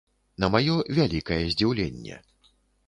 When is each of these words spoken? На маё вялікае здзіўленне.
На 0.43 0.47
маё 0.55 0.77
вялікае 1.01 1.41
здзіўленне. 1.53 2.21